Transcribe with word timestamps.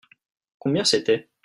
Combien 0.57 0.83
c'était? 0.83 1.29